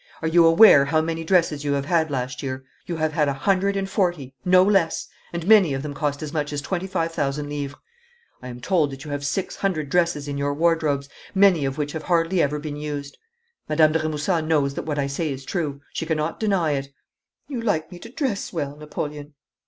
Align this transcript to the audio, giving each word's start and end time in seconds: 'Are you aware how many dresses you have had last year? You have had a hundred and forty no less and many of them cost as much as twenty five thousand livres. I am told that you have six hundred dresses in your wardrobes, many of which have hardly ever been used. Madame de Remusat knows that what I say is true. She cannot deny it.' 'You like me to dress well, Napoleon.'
'Are 0.23 0.27
you 0.27 0.47
aware 0.47 0.85
how 0.85 0.99
many 0.99 1.23
dresses 1.23 1.63
you 1.63 1.73
have 1.73 1.85
had 1.85 2.09
last 2.09 2.41
year? 2.41 2.65
You 2.87 2.95
have 2.95 3.13
had 3.13 3.27
a 3.27 3.33
hundred 3.33 3.75
and 3.77 3.87
forty 3.87 4.33
no 4.43 4.63
less 4.63 5.07
and 5.31 5.45
many 5.47 5.75
of 5.75 5.83
them 5.83 5.93
cost 5.93 6.23
as 6.23 6.33
much 6.33 6.51
as 6.51 6.59
twenty 6.59 6.87
five 6.87 7.11
thousand 7.11 7.49
livres. 7.49 7.77
I 8.41 8.47
am 8.47 8.61
told 8.61 8.89
that 8.89 9.05
you 9.05 9.11
have 9.11 9.23
six 9.23 9.57
hundred 9.57 9.89
dresses 9.91 10.27
in 10.27 10.39
your 10.39 10.55
wardrobes, 10.55 11.07
many 11.35 11.65
of 11.65 11.77
which 11.77 11.91
have 11.91 12.01
hardly 12.01 12.41
ever 12.41 12.57
been 12.57 12.77
used. 12.77 13.15
Madame 13.69 13.91
de 13.91 13.99
Remusat 13.99 14.43
knows 14.43 14.73
that 14.73 14.87
what 14.87 14.97
I 14.97 15.05
say 15.05 15.31
is 15.31 15.45
true. 15.45 15.81
She 15.93 16.07
cannot 16.07 16.39
deny 16.39 16.71
it.' 16.71 16.87
'You 17.47 17.61
like 17.61 17.91
me 17.91 17.99
to 17.99 18.09
dress 18.09 18.51
well, 18.51 18.75
Napoleon.' 18.75 19.35